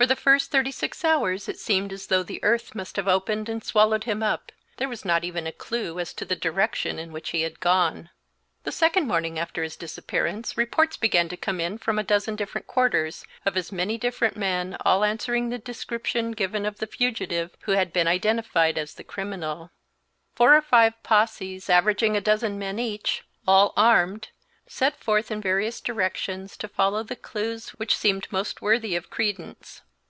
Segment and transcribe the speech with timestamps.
[0.00, 3.48] For the first thirty six hours it seemed as though the earth must have opened
[3.48, 7.10] and swallowed him up; there was not even a clue as to the direction in
[7.10, 8.10] which he had gone.
[8.62, 12.68] The second morning after his disappearance reports began to come in from a dozen different
[12.68, 17.72] quarters of as many different men, all answering the description given of the fugitive, who
[17.72, 19.72] had been identified as the criminal.
[20.36, 24.28] Four or five posses, averaging a dozen men each, all armed,
[24.64, 29.82] set forth in various directions to follow the clews which seemed most worthy of credence.